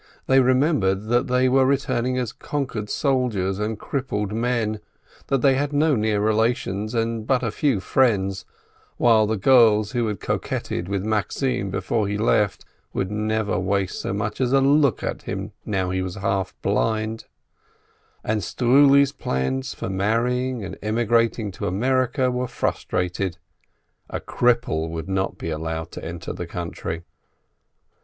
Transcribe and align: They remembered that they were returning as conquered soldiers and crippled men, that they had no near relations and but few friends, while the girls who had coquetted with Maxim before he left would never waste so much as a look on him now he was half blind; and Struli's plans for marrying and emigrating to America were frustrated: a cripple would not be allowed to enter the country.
They 0.25 0.39
remembered 0.39 1.09
that 1.09 1.27
they 1.27 1.47
were 1.47 1.63
returning 1.67 2.17
as 2.17 2.31
conquered 2.33 2.89
soldiers 2.89 3.59
and 3.59 3.77
crippled 3.77 4.33
men, 4.33 4.79
that 5.27 5.43
they 5.43 5.53
had 5.53 5.71
no 5.73 5.95
near 5.95 6.19
relations 6.19 6.95
and 6.95 7.27
but 7.27 7.47
few 7.53 7.79
friends, 7.79 8.43
while 8.97 9.27
the 9.27 9.37
girls 9.37 9.91
who 9.91 10.07
had 10.07 10.19
coquetted 10.19 10.89
with 10.89 11.05
Maxim 11.05 11.69
before 11.69 12.07
he 12.07 12.17
left 12.17 12.65
would 12.93 13.11
never 13.11 13.59
waste 13.59 14.01
so 14.01 14.11
much 14.11 14.41
as 14.41 14.53
a 14.53 14.59
look 14.59 15.03
on 15.03 15.19
him 15.19 15.51
now 15.67 15.91
he 15.91 16.01
was 16.01 16.15
half 16.15 16.59
blind; 16.63 17.25
and 18.23 18.41
Struli's 18.41 19.11
plans 19.11 19.75
for 19.75 19.87
marrying 19.87 20.63
and 20.65 20.79
emigrating 20.81 21.51
to 21.51 21.67
America 21.67 22.31
were 22.31 22.47
frustrated: 22.47 23.37
a 24.09 24.19
cripple 24.19 24.89
would 24.89 25.07
not 25.07 25.37
be 25.37 25.51
allowed 25.51 25.91
to 25.91 26.03
enter 26.03 26.33
the 26.33 26.47
country. 26.47 27.03